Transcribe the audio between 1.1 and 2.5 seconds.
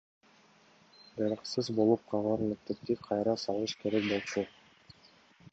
Жараксыз болуп калган